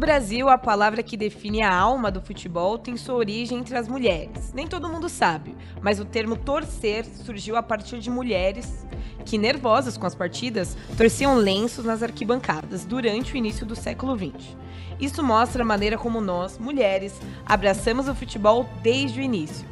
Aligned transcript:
Brasil, 0.00 0.48
a 0.48 0.56
palavra 0.56 1.02
que 1.02 1.14
define 1.14 1.62
a 1.62 1.70
alma 1.70 2.10
do 2.10 2.22
futebol 2.22 2.78
tem 2.78 2.96
sua 2.96 3.16
origem 3.16 3.58
entre 3.58 3.76
as 3.76 3.86
mulheres. 3.86 4.50
Nem 4.54 4.66
todo 4.66 4.88
mundo 4.88 5.10
sabe, 5.10 5.54
mas 5.82 6.00
o 6.00 6.06
termo 6.06 6.36
torcer 6.36 7.04
surgiu 7.04 7.54
a 7.54 7.62
partir 7.62 7.98
de 7.98 8.08
mulheres 8.08 8.86
que, 9.26 9.36
nervosas 9.36 9.98
com 9.98 10.06
as 10.06 10.14
partidas, 10.14 10.74
torciam 10.96 11.36
lenços 11.36 11.84
nas 11.84 12.02
arquibancadas 12.02 12.86
durante 12.86 13.34
o 13.34 13.36
início 13.36 13.66
do 13.66 13.76
século 13.76 14.16
XX. 14.16 14.56
Isso 14.98 15.22
mostra 15.22 15.62
a 15.62 15.66
maneira 15.66 15.98
como 15.98 16.18
nós, 16.18 16.56
mulheres, 16.56 17.20
abraçamos 17.44 18.08
o 18.08 18.14
futebol 18.14 18.66
desde 18.82 19.20
o 19.20 19.22
início. 19.22 19.68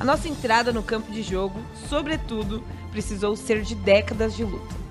A 0.00 0.04
nossa 0.04 0.28
entrada 0.28 0.72
no 0.72 0.82
campo 0.82 1.12
de 1.12 1.22
jogo, 1.22 1.60
sobretudo, 1.88 2.64
precisou 2.90 3.36
ser 3.36 3.62
de 3.62 3.76
décadas 3.76 4.34
de 4.34 4.42
luta. 4.42 4.87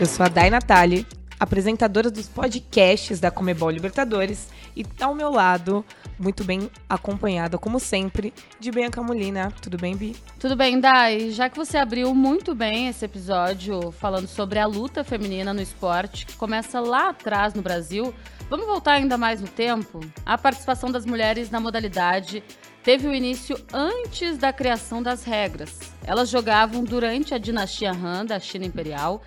Eu 0.00 0.06
sou 0.06 0.24
a 0.24 0.30
Dai 0.30 0.48
Natali, 0.48 1.06
apresentadora 1.38 2.10
dos 2.10 2.26
podcasts 2.26 3.20
da 3.20 3.30
Comebol 3.30 3.68
Libertadores, 3.68 4.48
e 4.74 4.82
ao 4.98 5.14
meu 5.14 5.30
lado, 5.30 5.84
muito 6.18 6.42
bem 6.42 6.70
acompanhada, 6.88 7.58
como 7.58 7.78
sempre, 7.78 8.32
de 8.58 8.70
Bianca 8.70 9.02
Molina. 9.02 9.52
Tudo 9.60 9.76
bem, 9.76 9.94
Bi? 9.94 10.16
Tudo 10.38 10.56
bem, 10.56 10.80
Dai. 10.80 11.28
Já 11.32 11.50
que 11.50 11.56
você 11.58 11.76
abriu 11.76 12.14
muito 12.14 12.54
bem 12.54 12.88
esse 12.88 13.04
episódio 13.04 13.92
falando 13.92 14.26
sobre 14.26 14.58
a 14.58 14.64
luta 14.64 15.04
feminina 15.04 15.52
no 15.52 15.60
esporte, 15.60 16.24
que 16.24 16.34
começa 16.34 16.80
lá 16.80 17.10
atrás 17.10 17.52
no 17.52 17.60
Brasil, 17.60 18.14
vamos 18.48 18.64
voltar 18.64 18.92
ainda 18.92 19.18
mais 19.18 19.38
no 19.42 19.48
tempo? 19.48 20.00
A 20.24 20.38
participação 20.38 20.90
das 20.90 21.04
mulheres 21.04 21.50
na 21.50 21.60
modalidade 21.60 22.42
teve 22.82 23.06
o 23.06 23.12
início 23.12 23.54
antes 23.70 24.38
da 24.38 24.50
criação 24.50 25.02
das 25.02 25.24
regras. 25.24 25.78
Elas 26.06 26.30
jogavam 26.30 26.82
durante 26.84 27.34
a 27.34 27.38
dinastia 27.38 27.92
Han 27.92 28.24
da 28.24 28.40
China 28.40 28.64
Imperial 28.64 29.20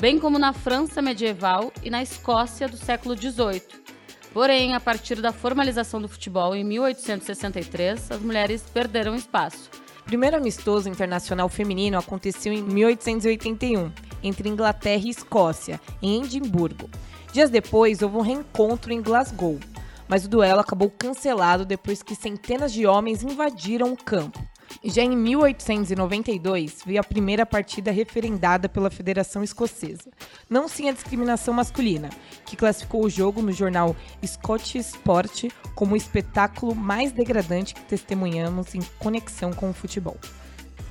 bem 0.00 0.18
como 0.18 0.38
na 0.38 0.54
França 0.54 1.02
medieval 1.02 1.70
e 1.82 1.90
na 1.90 2.02
Escócia 2.02 2.66
do 2.66 2.76
século 2.76 3.14
XVIII. 3.14 3.62
Porém, 4.32 4.74
a 4.74 4.80
partir 4.80 5.20
da 5.20 5.30
formalização 5.30 6.00
do 6.00 6.08
futebol 6.08 6.56
em 6.56 6.64
1863, 6.64 8.10
as 8.10 8.20
mulheres 8.20 8.62
perderam 8.62 9.14
espaço. 9.14 9.68
O 10.00 10.04
primeiro 10.04 10.38
amistoso 10.38 10.88
internacional 10.88 11.50
feminino 11.50 11.98
aconteceu 11.98 12.50
em 12.50 12.62
1881, 12.62 13.92
entre 14.22 14.48
Inglaterra 14.48 15.02
e 15.04 15.10
Escócia, 15.10 15.78
em 16.00 16.22
Edimburgo. 16.24 16.88
Dias 17.30 17.50
depois, 17.50 18.00
houve 18.00 18.16
um 18.16 18.22
reencontro 18.22 18.92
em 18.92 19.02
Glasgow, 19.02 19.58
mas 20.08 20.24
o 20.24 20.28
duelo 20.28 20.60
acabou 20.60 20.90
cancelado 20.90 21.66
depois 21.66 22.02
que 22.02 22.14
centenas 22.14 22.72
de 22.72 22.86
homens 22.86 23.22
invadiram 23.22 23.92
o 23.92 23.96
campo. 23.96 24.49
Já 24.84 25.02
em 25.02 25.16
1892, 25.16 26.82
veio 26.86 27.00
a 27.00 27.04
primeira 27.04 27.44
partida 27.44 27.90
referendada 27.90 28.68
pela 28.68 28.90
Federação 28.90 29.42
Escocesa. 29.42 30.10
Não 30.48 30.68
sem 30.68 30.88
a 30.88 30.92
discriminação 30.92 31.52
masculina, 31.52 32.08
que 32.46 32.56
classificou 32.56 33.04
o 33.04 33.10
jogo 33.10 33.42
no 33.42 33.52
jornal 33.52 33.94
Scottish 34.24 34.76
Sport 34.76 35.48
como 35.74 35.94
o 35.94 35.96
espetáculo 35.96 36.74
mais 36.74 37.12
degradante 37.12 37.74
que 37.74 37.82
testemunhamos 37.82 38.74
em 38.74 38.80
conexão 38.98 39.52
com 39.52 39.70
o 39.70 39.74
futebol. 39.74 40.16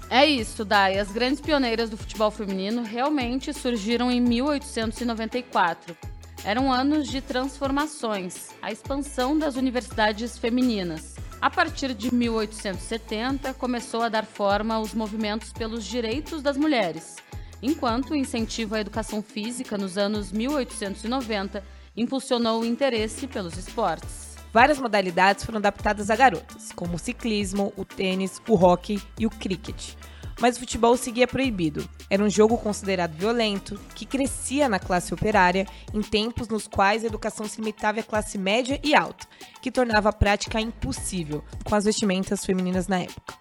É 0.09 0.25
isso, 0.25 0.65
Dai. 0.65 0.97
As 0.97 1.11
grandes 1.11 1.39
pioneiras 1.39 1.89
do 1.89 1.97
futebol 1.97 2.31
feminino 2.31 2.83
realmente 2.83 3.53
surgiram 3.53 4.11
em 4.11 4.19
1894. 4.19 5.95
Eram 6.43 6.71
anos 6.71 7.07
de 7.07 7.21
transformações, 7.21 8.49
a 8.61 8.71
expansão 8.71 9.37
das 9.37 9.55
universidades 9.55 10.37
femininas 10.37 11.15
a 11.41 11.49
partir 11.49 11.93
de 11.93 12.13
1870, 12.13 13.53
começou 13.53 14.01
a 14.01 14.09
dar 14.09 14.25
forma 14.25 14.75
aos 14.75 14.93
movimentos 14.93 15.53
pelos 15.53 15.85
direitos 15.85 16.41
das 16.41 16.57
mulheres, 16.57 17.15
enquanto 17.61 18.11
o 18.11 18.15
incentivo 18.15 18.75
à 18.75 18.81
educação 18.81 19.21
física 19.21 19.77
nos 19.77 19.97
anos 19.97 20.31
1890 20.31 21.63
impulsionou 21.95 22.61
o 22.61 22.65
interesse 22.65 23.25
pelos 23.25 23.57
esportes. 23.57 24.35
Várias 24.51 24.79
modalidades 24.79 25.45
foram 25.45 25.59
adaptadas 25.59 26.09
a 26.09 26.15
garotas, 26.15 26.71
como 26.73 26.95
o 26.95 26.99
ciclismo, 26.99 27.71
o 27.77 27.85
tênis, 27.85 28.41
o 28.47 28.55
hóquei 28.55 28.99
e 29.17 29.25
o 29.25 29.29
cricket 29.29 29.95
mas 30.39 30.55
o 30.55 30.59
futebol 30.59 30.95
seguia 30.97 31.27
proibido. 31.27 31.87
Era 32.09 32.23
um 32.23 32.29
jogo 32.29 32.57
considerado 32.57 33.13
violento, 33.13 33.79
que 33.95 34.05
crescia 34.05 34.69
na 34.69 34.79
classe 34.79 35.13
operária 35.13 35.67
em 35.93 36.01
tempos 36.01 36.47
nos 36.47 36.67
quais 36.67 37.03
a 37.03 37.07
educação 37.07 37.47
se 37.47 37.59
limitava 37.59 37.99
à 37.99 38.03
classe 38.03 38.37
média 38.37 38.79
e 38.83 38.95
alta, 38.95 39.27
que 39.61 39.71
tornava 39.71 40.09
a 40.09 40.13
prática 40.13 40.59
impossível 40.59 41.43
com 41.63 41.75
as 41.75 41.85
vestimentas 41.85 42.45
femininas 42.45 42.87
na 42.87 42.99
época. 43.01 43.33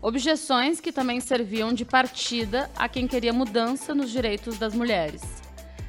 Objeções 0.00 0.80
que 0.80 0.92
também 0.92 1.20
serviam 1.20 1.72
de 1.72 1.84
partida 1.84 2.70
a 2.76 2.88
quem 2.88 3.08
queria 3.08 3.32
mudança 3.32 3.94
nos 3.94 4.10
direitos 4.10 4.56
das 4.56 4.72
mulheres. 4.72 5.22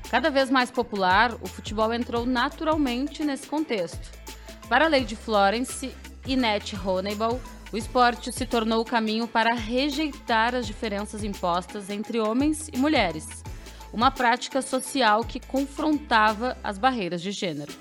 Cada 0.10 0.32
vez 0.32 0.50
mais 0.50 0.72
popular, 0.72 1.36
o 1.42 1.48
futebol 1.48 1.94
entrou 1.94 2.26
naturalmente 2.26 3.24
nesse 3.24 3.46
contexto. 3.46 4.18
Para 4.68 4.86
a 4.86 4.88
lei 4.88 5.04
de 5.04 5.16
Florence, 5.16 5.94
Inette 6.26 6.76
Honeyball 6.76 7.40
o 7.72 7.78
esporte 7.78 8.32
se 8.32 8.46
tornou 8.46 8.82
o 8.82 8.86
caminho 8.86 9.28
para 9.28 9.54
rejeitar 9.54 10.56
as 10.56 10.66
diferenças 10.66 11.24
impostas 11.24 11.90
entre 11.90 12.20
homens 12.20 12.68
e 12.74 12.78
mulheres, 12.78 13.44
uma 13.94 14.12
prática 14.12 14.62
social 14.62 15.24
que 15.24 15.40
confrontava 15.40 16.58
as 16.64 16.78
barreiras 16.78 17.22
de 17.22 17.32
gênero. 17.32 17.72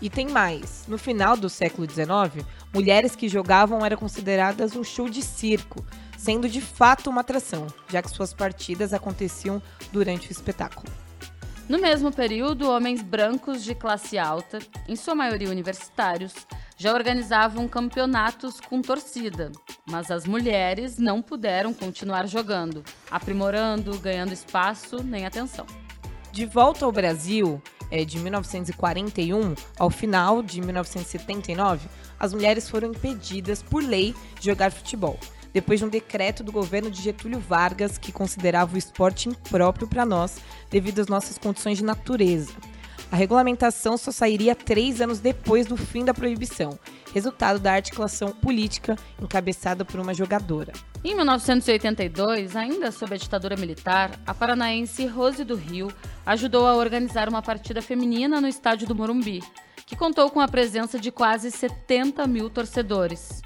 E 0.00 0.10
tem 0.10 0.28
mais: 0.28 0.84
no 0.88 0.98
final 0.98 1.36
do 1.36 1.48
século 1.48 1.88
XIX, 1.88 2.44
mulheres 2.74 3.14
que 3.14 3.28
jogavam 3.28 3.84
eram 3.84 3.96
consideradas 3.96 4.74
um 4.74 4.82
show 4.82 5.08
de 5.08 5.22
circo, 5.22 5.84
sendo 6.18 6.48
de 6.48 6.60
fato 6.60 7.08
uma 7.08 7.20
atração, 7.20 7.68
já 7.88 8.02
que 8.02 8.10
suas 8.10 8.34
partidas 8.34 8.92
aconteciam 8.92 9.62
durante 9.92 10.28
o 10.28 10.32
espetáculo. 10.32 10.92
No 11.68 11.78
mesmo 11.78 12.12
período, 12.12 12.68
homens 12.68 13.00
brancos 13.00 13.62
de 13.62 13.74
classe 13.74 14.18
alta, 14.18 14.58
em 14.88 14.96
sua 14.96 15.14
maioria 15.14 15.48
universitários, 15.48 16.34
já 16.82 16.92
organizavam 16.92 17.68
campeonatos 17.68 18.58
com 18.58 18.82
torcida, 18.82 19.52
mas 19.88 20.10
as 20.10 20.26
mulheres 20.26 20.98
não 20.98 21.22
puderam 21.22 21.72
continuar 21.72 22.26
jogando, 22.26 22.82
aprimorando, 23.08 23.96
ganhando 24.00 24.32
espaço 24.32 25.00
nem 25.00 25.24
atenção. 25.24 25.64
De 26.32 26.44
volta 26.44 26.84
ao 26.84 26.90
Brasil, 26.90 27.62
é, 27.88 28.04
de 28.04 28.18
1941 28.18 29.54
ao 29.78 29.90
final 29.90 30.42
de 30.42 30.60
1979, 30.60 31.88
as 32.18 32.34
mulheres 32.34 32.68
foram 32.68 32.88
impedidas 32.88 33.62
por 33.62 33.80
lei 33.80 34.12
de 34.40 34.46
jogar 34.46 34.72
futebol, 34.72 35.20
depois 35.52 35.78
de 35.78 35.86
um 35.86 35.88
decreto 35.88 36.42
do 36.42 36.50
governo 36.50 36.90
de 36.90 37.00
Getúlio 37.00 37.38
Vargas 37.38 37.96
que 37.96 38.10
considerava 38.10 38.74
o 38.74 38.78
esporte 38.78 39.28
impróprio 39.28 39.86
para 39.86 40.04
nós 40.04 40.38
devido 40.68 40.98
às 40.98 41.06
nossas 41.06 41.38
condições 41.38 41.78
de 41.78 41.84
natureza. 41.84 42.52
A 43.12 43.16
regulamentação 43.16 43.98
só 43.98 44.10
sairia 44.10 44.54
três 44.54 45.02
anos 45.02 45.20
depois 45.20 45.66
do 45.66 45.76
fim 45.76 46.02
da 46.02 46.14
proibição, 46.14 46.78
resultado 47.12 47.60
da 47.60 47.74
articulação 47.74 48.30
política 48.32 48.96
encabeçada 49.20 49.84
por 49.84 50.00
uma 50.00 50.14
jogadora. 50.14 50.72
Em 51.04 51.14
1982, 51.14 52.56
ainda 52.56 52.90
sob 52.90 53.14
a 53.14 53.18
ditadura 53.18 53.54
militar, 53.54 54.18
a 54.26 54.32
paranaense 54.32 55.04
Rose 55.04 55.44
do 55.44 55.54
Rio 55.56 55.92
ajudou 56.24 56.66
a 56.66 56.74
organizar 56.74 57.28
uma 57.28 57.42
partida 57.42 57.82
feminina 57.82 58.40
no 58.40 58.48
estádio 58.48 58.88
do 58.88 58.94
Morumbi, 58.94 59.42
que 59.84 59.94
contou 59.94 60.30
com 60.30 60.40
a 60.40 60.48
presença 60.48 60.98
de 60.98 61.12
quase 61.12 61.50
70 61.50 62.26
mil 62.26 62.48
torcedores. 62.48 63.42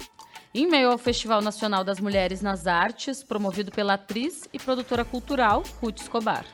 Em 0.53 0.65
meio 0.65 0.91
ao 0.91 0.97
Festival 0.97 1.41
Nacional 1.41 1.83
das 1.83 1.99
Mulheres 1.99 2.41
nas 2.41 2.67
Artes, 2.67 3.21
promovido 3.21 3.69
pela 3.69 3.95
atriz 3.95 4.47
e 4.53 4.59
produtora 4.59 5.03
cultural 5.03 5.61
Ruth 5.81 5.99
Escobar 5.99 6.45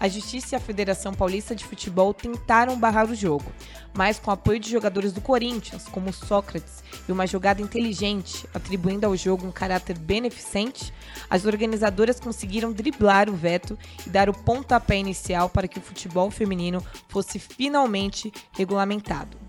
a 0.00 0.08
Justiça 0.08 0.54
e 0.54 0.56
a 0.56 0.60
Federação 0.60 1.12
Paulista 1.12 1.54
de 1.54 1.64
Futebol 1.64 2.14
tentaram 2.14 2.78
barrar 2.78 3.10
o 3.10 3.14
jogo, 3.14 3.52
mas 3.94 4.18
com 4.18 4.30
apoio 4.30 4.60
de 4.60 4.70
jogadores 4.70 5.12
do 5.12 5.20
Corinthians, 5.20 5.86
como 5.88 6.12
Sócrates, 6.12 6.84
e 7.08 7.12
uma 7.12 7.26
jogada 7.26 7.60
inteligente, 7.60 8.46
atribuindo 8.54 9.06
ao 9.06 9.16
jogo 9.16 9.46
um 9.46 9.52
caráter 9.52 9.98
beneficente, 9.98 10.92
as 11.28 11.44
organizadoras 11.44 12.20
conseguiram 12.20 12.72
driblar 12.72 13.28
o 13.28 13.34
veto 13.34 13.78
e 14.06 14.10
dar 14.10 14.28
o 14.28 14.34
pontapé 14.34 14.96
inicial 14.96 15.48
para 15.48 15.66
que 15.66 15.78
o 15.78 15.82
futebol 15.82 16.30
feminino 16.30 16.84
fosse 17.08 17.38
finalmente 17.38 18.32
regulamentado. 18.52 19.47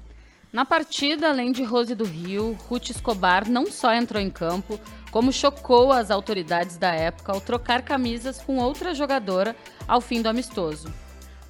Na 0.52 0.66
partida, 0.66 1.30
além 1.30 1.52
de 1.52 1.64
Rose 1.64 1.94
do 1.94 2.04
Rio, 2.04 2.58
Ruth 2.68 2.90
Escobar 2.90 3.48
não 3.48 3.68
só 3.68 3.94
entrou 3.94 4.22
em 4.22 4.32
campo, 4.32 4.80
como 5.12 5.32
chocou 5.32 5.92
as 5.92 6.10
autoridades 6.10 6.76
da 6.76 6.92
época 6.92 7.32
ao 7.32 7.40
trocar 7.40 7.84
camisas 7.84 8.42
com 8.42 8.58
outra 8.58 8.96
jogadora 8.96 9.56
ao 9.88 10.02
fim 10.02 10.24
do 10.24 10.30
amistoso. 10.30 10.92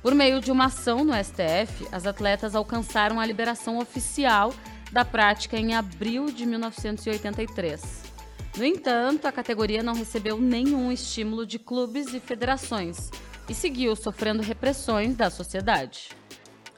Por 0.01 0.13
meio 0.13 0.41
de 0.41 0.51
uma 0.51 0.65
ação 0.65 1.05
no 1.05 1.13
STF, 1.13 1.87
as 1.93 2.05
atletas 2.05 2.55
alcançaram 2.55 3.21
a 3.21 3.25
liberação 3.25 3.79
oficial 3.79 4.53
da 4.91 5.05
prática 5.05 5.57
em 5.57 5.75
abril 5.75 6.25
de 6.25 6.45
1983. 6.45 8.03
No 8.57 8.65
entanto, 8.65 9.27
a 9.27 9.31
categoria 9.31 9.81
não 9.81 9.93
recebeu 9.93 10.37
nenhum 10.37 10.91
estímulo 10.91 11.45
de 11.45 11.57
clubes 11.57 12.13
e 12.13 12.19
federações 12.19 13.09
e 13.47 13.53
seguiu 13.53 13.95
sofrendo 13.95 14.43
repressões 14.43 15.15
da 15.15 15.29
sociedade. 15.29 16.18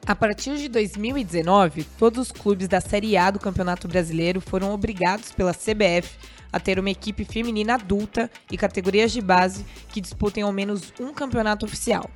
A 0.06 0.16
partir 0.16 0.58
de 0.58 0.68
2019, 0.68 1.84
todos 1.98 2.28
os 2.28 2.32
clubes 2.32 2.68
da 2.68 2.82
Série 2.82 3.16
A 3.16 3.30
do 3.30 3.40
Campeonato 3.40 3.88
Brasileiro 3.88 4.42
foram 4.42 4.74
obrigados 4.74 5.32
pela 5.32 5.54
CBF 5.54 6.18
a 6.52 6.60
ter 6.60 6.80
uma 6.80 6.90
equipe 6.90 7.24
feminina 7.24 7.76
adulta 7.76 8.30
e 8.52 8.58
categorias 8.58 9.12
de 9.12 9.22
base 9.22 9.64
que 9.90 10.02
disputem 10.02 10.44
ao 10.44 10.52
menos 10.52 10.92
um 11.00 11.14
campeonato 11.14 11.66
oficial. 11.66 12.10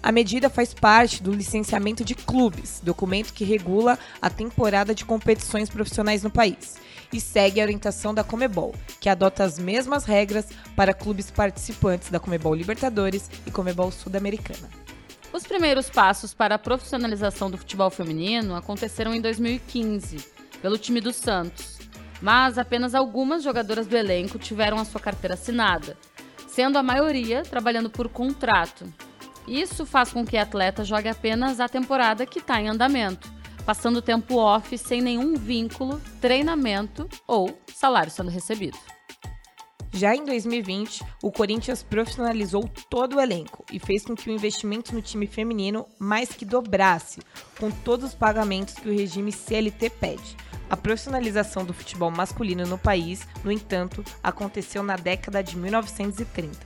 A 0.00 0.12
medida 0.12 0.48
faz 0.48 0.72
parte 0.72 1.22
do 1.22 1.32
licenciamento 1.32 2.04
de 2.04 2.14
clubes, 2.14 2.80
documento 2.82 3.32
que 3.32 3.44
regula 3.44 3.98
a 4.22 4.30
temporada 4.30 4.94
de 4.94 5.04
competições 5.04 5.68
profissionais 5.68 6.22
no 6.22 6.30
país, 6.30 6.76
e 7.12 7.20
segue 7.20 7.60
a 7.60 7.64
orientação 7.64 8.14
da 8.14 8.22
Comebol, 8.22 8.74
que 9.00 9.08
adota 9.08 9.44
as 9.44 9.58
mesmas 9.58 10.04
regras 10.04 10.46
para 10.76 10.94
clubes 10.94 11.30
participantes 11.30 12.10
da 12.10 12.20
Comebol 12.20 12.54
Libertadores 12.54 13.30
e 13.46 13.50
Comebol 13.50 13.90
Sul-Americana. 13.90 14.83
Os 15.34 15.42
primeiros 15.42 15.90
passos 15.90 16.32
para 16.32 16.54
a 16.54 16.58
profissionalização 16.60 17.50
do 17.50 17.58
futebol 17.58 17.90
feminino 17.90 18.54
aconteceram 18.54 19.12
em 19.12 19.20
2015, 19.20 20.24
pelo 20.62 20.78
time 20.78 21.00
do 21.00 21.12
Santos, 21.12 21.80
mas 22.22 22.56
apenas 22.56 22.94
algumas 22.94 23.42
jogadoras 23.42 23.88
do 23.88 23.96
elenco 23.96 24.38
tiveram 24.38 24.78
a 24.78 24.84
sua 24.84 25.00
carteira 25.00 25.34
assinada, 25.34 25.98
sendo 26.46 26.78
a 26.78 26.84
maioria 26.84 27.42
trabalhando 27.42 27.90
por 27.90 28.08
contrato, 28.08 28.86
isso 29.48 29.84
faz 29.84 30.12
com 30.12 30.24
que 30.24 30.36
a 30.36 30.42
atleta 30.42 30.84
jogue 30.84 31.08
apenas 31.08 31.58
a 31.58 31.68
temporada 31.68 32.24
que 32.24 32.38
está 32.38 32.60
em 32.60 32.68
andamento, 32.68 33.28
passando 33.66 34.00
tempo 34.00 34.36
off 34.36 34.78
sem 34.78 35.02
nenhum 35.02 35.34
vínculo, 35.34 36.00
treinamento 36.20 37.08
ou 37.26 37.60
salário 37.74 38.12
sendo 38.12 38.30
recebido. 38.30 38.78
Já 39.96 40.12
em 40.12 40.24
2020, 40.24 41.04
o 41.22 41.30
Corinthians 41.30 41.84
profissionalizou 41.84 42.68
todo 42.90 43.14
o 43.14 43.20
elenco 43.20 43.64
e 43.72 43.78
fez 43.78 44.04
com 44.04 44.16
que 44.16 44.28
o 44.28 44.32
investimento 44.32 44.92
no 44.92 45.00
time 45.00 45.24
feminino 45.24 45.86
mais 46.00 46.30
que 46.30 46.44
dobrasse, 46.44 47.20
com 47.60 47.70
todos 47.70 48.06
os 48.06 48.14
pagamentos 48.14 48.74
que 48.74 48.88
o 48.88 48.92
regime 48.92 49.30
CLT 49.30 49.90
pede. 49.90 50.36
A 50.68 50.76
profissionalização 50.76 51.64
do 51.64 51.72
futebol 51.72 52.10
masculino 52.10 52.66
no 52.66 52.76
país, 52.76 53.24
no 53.44 53.52
entanto, 53.52 54.04
aconteceu 54.20 54.82
na 54.82 54.96
década 54.96 55.44
de 55.44 55.56
1930. 55.56 56.58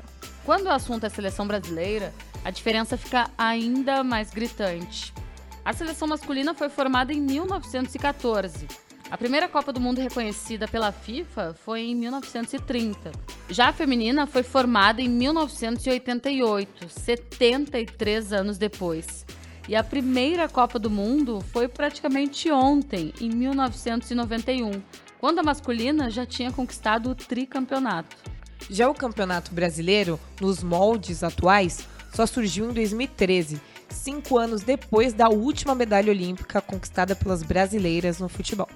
Quando 0.42 0.64
o 0.64 0.72
assunto 0.72 1.04
é 1.04 1.10
seleção 1.10 1.46
brasileira, 1.46 2.14
a 2.42 2.50
diferença 2.50 2.96
fica 2.96 3.30
ainda 3.36 4.02
mais 4.02 4.30
gritante. 4.30 5.12
A 5.62 5.74
seleção 5.74 6.08
masculina 6.08 6.54
foi 6.54 6.70
formada 6.70 7.12
em 7.12 7.20
1914. 7.20 8.87
A 9.10 9.16
primeira 9.16 9.48
Copa 9.48 9.72
do 9.72 9.80
Mundo 9.80 10.02
reconhecida 10.02 10.68
pela 10.68 10.92
FIFA 10.92 11.54
foi 11.64 11.80
em 11.80 11.94
1930. 11.94 13.10
Já 13.48 13.70
a 13.70 13.72
feminina 13.72 14.26
foi 14.26 14.42
formada 14.42 15.00
em 15.00 15.08
1988, 15.08 16.90
73 16.90 18.32
anos 18.34 18.58
depois. 18.58 19.24
E 19.66 19.74
a 19.74 19.82
primeira 19.82 20.46
Copa 20.46 20.78
do 20.78 20.90
Mundo 20.90 21.40
foi 21.52 21.68
praticamente 21.68 22.50
ontem, 22.50 23.14
em 23.18 23.30
1991, 23.30 24.82
quando 25.18 25.38
a 25.38 25.42
masculina 25.42 26.10
já 26.10 26.26
tinha 26.26 26.52
conquistado 26.52 27.10
o 27.10 27.14
tricampeonato. 27.14 28.14
Já 28.68 28.90
o 28.90 28.94
Campeonato 28.94 29.54
Brasileiro, 29.54 30.20
nos 30.38 30.62
moldes 30.62 31.22
atuais, 31.22 31.88
só 32.14 32.26
surgiu 32.26 32.70
em 32.70 32.74
2013, 32.74 33.58
cinco 33.88 34.36
anos 34.36 34.60
depois 34.62 35.14
da 35.14 35.30
última 35.30 35.74
medalha 35.74 36.12
olímpica 36.12 36.60
conquistada 36.60 37.16
pelas 37.16 37.42
brasileiras 37.42 38.18
no 38.18 38.28
futebol. 38.28 38.68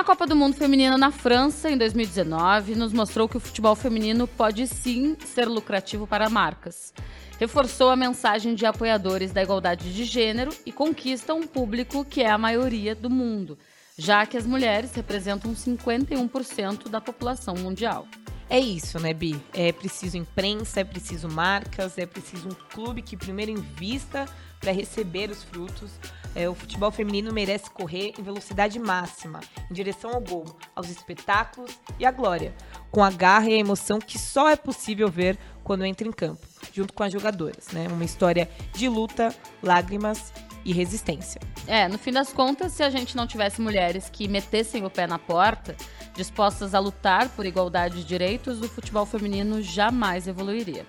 A 0.00 0.04
Copa 0.04 0.26
do 0.26 0.34
Mundo 0.34 0.56
Feminina 0.56 0.96
na 0.96 1.10
França, 1.10 1.70
em 1.70 1.76
2019, 1.76 2.74
nos 2.74 2.90
mostrou 2.90 3.28
que 3.28 3.36
o 3.36 3.40
futebol 3.40 3.76
feminino 3.76 4.26
pode 4.26 4.66
sim 4.66 5.14
ser 5.26 5.46
lucrativo 5.46 6.06
para 6.06 6.30
marcas. 6.30 6.94
Reforçou 7.38 7.90
a 7.90 7.96
mensagem 7.96 8.54
de 8.54 8.64
apoiadores 8.64 9.30
da 9.30 9.42
igualdade 9.42 9.94
de 9.94 10.04
gênero 10.04 10.52
e 10.64 10.72
conquista 10.72 11.34
um 11.34 11.46
público 11.46 12.02
que 12.02 12.22
é 12.22 12.30
a 12.30 12.38
maioria 12.38 12.94
do 12.94 13.10
mundo, 13.10 13.58
já 13.94 14.24
que 14.24 14.38
as 14.38 14.46
mulheres 14.46 14.94
representam 14.94 15.52
51% 15.52 16.88
da 16.88 16.98
população 16.98 17.54
mundial. 17.56 18.08
É 18.48 18.58
isso, 18.58 18.98
né, 18.98 19.12
Bi? 19.12 19.38
É 19.52 19.70
preciso 19.70 20.16
imprensa, 20.16 20.80
é 20.80 20.84
preciso 20.84 21.28
marcas, 21.28 21.98
é 21.98 22.06
preciso 22.06 22.48
um 22.48 22.54
clube 22.74 23.02
que 23.02 23.18
primeiro 23.18 23.50
invista 23.50 24.26
para 24.58 24.72
receber 24.72 25.30
os 25.30 25.44
frutos. 25.44 25.90
É, 26.34 26.48
o 26.48 26.54
futebol 26.54 26.90
feminino 26.90 27.32
merece 27.32 27.68
correr 27.70 28.14
em 28.18 28.22
velocidade 28.22 28.78
máxima, 28.78 29.40
em 29.70 29.74
direção 29.74 30.12
ao 30.12 30.20
gol, 30.20 30.44
aos 30.74 30.88
espetáculos 30.88 31.78
e 31.98 32.06
à 32.06 32.10
glória, 32.10 32.54
com 32.90 33.02
a 33.02 33.10
garra 33.10 33.48
e 33.50 33.54
a 33.54 33.58
emoção 33.58 33.98
que 33.98 34.18
só 34.18 34.48
é 34.48 34.56
possível 34.56 35.08
ver 35.08 35.36
quando 35.64 35.84
entra 35.84 36.06
em 36.06 36.12
campo, 36.12 36.46
junto 36.72 36.92
com 36.92 37.02
as 37.02 37.12
jogadoras. 37.12 37.68
Né? 37.72 37.88
Uma 37.88 38.04
história 38.04 38.48
de 38.72 38.88
luta, 38.88 39.34
lágrimas 39.62 40.32
e 40.64 40.72
resistência. 40.72 41.40
É, 41.66 41.88
no 41.88 41.98
fim 41.98 42.12
das 42.12 42.32
contas, 42.32 42.72
se 42.72 42.82
a 42.82 42.90
gente 42.90 43.16
não 43.16 43.26
tivesse 43.26 43.60
mulheres 43.60 44.08
que 44.10 44.28
metessem 44.28 44.84
o 44.84 44.90
pé 44.90 45.06
na 45.06 45.18
porta, 45.18 45.74
dispostas 46.14 46.74
a 46.74 46.78
lutar 46.78 47.28
por 47.30 47.46
igualdade 47.46 47.96
de 47.96 48.04
direitos, 48.04 48.60
o 48.60 48.68
futebol 48.68 49.06
feminino 49.06 49.62
jamais 49.62 50.28
evoluiria. 50.28 50.86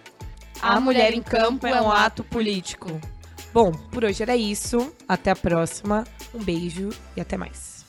A, 0.62 0.76
a 0.76 0.80
mulher, 0.80 1.06
mulher 1.06 1.14
em 1.14 1.22
campo 1.22 1.66
é 1.66 1.82
um 1.82 1.92
ato 1.92 2.24
político. 2.24 3.00
Bom, 3.54 3.72
por 3.92 4.06
hoje 4.06 4.24
era 4.24 4.36
isso. 4.36 4.94
Até 5.08 5.32
a 5.32 5.36
próxima. 5.36 6.06
Um 6.34 6.44
beijo 6.44 6.90
e 7.16 7.22
até 7.22 7.38
mais. 7.38 7.81